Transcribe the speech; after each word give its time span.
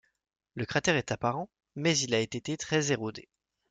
Le 0.55 0.65
cratère 0.65 0.95
est 0.95 1.11
apparent, 1.11 1.47
mais 1.75 1.95
il 1.95 2.15
a 2.15 2.19
été 2.19 2.57
très 2.57 2.91
érodé. 2.91 3.29